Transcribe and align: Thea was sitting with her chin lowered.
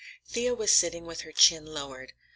Thea 0.27 0.55
was 0.55 0.71
sitting 0.71 1.05
with 1.05 1.21
her 1.21 1.31
chin 1.31 1.63
lowered. 1.63 2.13